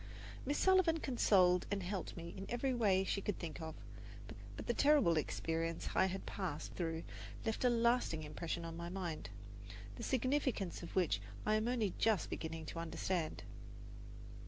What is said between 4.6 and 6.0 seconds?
the terrible experience